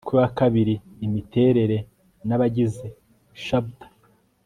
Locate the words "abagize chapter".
2.35-3.87